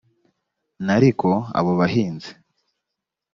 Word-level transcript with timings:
n 0.85 0.87
ariko 0.97 1.29
abo 1.57 1.71
bahinzi 1.79 2.31